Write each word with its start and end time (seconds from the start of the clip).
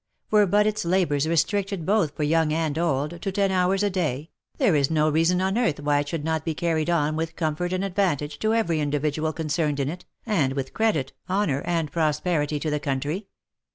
Were 0.31 0.47
but 0.47 0.65
its 0.65 0.83
labours 0.83 1.27
restricted 1.29 1.85
both 1.85 2.15
for 2.15 2.23
young 2.23 2.51
and 2.51 2.75
old, 2.79 3.21
to 3.21 3.31
ten 3.31 3.51
hours 3.51 3.83
a 3.83 3.89
day, 3.91 4.31
there 4.57 4.75
is 4.75 4.89
no 4.89 5.11
reason 5.11 5.39
on 5.41 5.59
earth 5.59 5.79
why 5.79 5.99
it 5.99 6.09
should 6.09 6.23
not 6.23 6.43
be 6.43 6.55
carried 6.55 6.89
on 6.89 7.15
with 7.15 7.35
comfort 7.35 7.71
and 7.71 7.83
advantage 7.83 8.39
to 8.39 8.55
every 8.55 8.79
individual 8.79 9.31
con 9.31 9.45
cerned 9.49 9.79
in 9.79 9.89
it, 9.89 10.05
and 10.25 10.53
with 10.53 10.73
credit, 10.73 11.13
honour, 11.29 11.61
and 11.65 11.91
prosperity 11.91 12.59
to 12.61 12.71
the 12.71 12.79
country. 12.79 13.27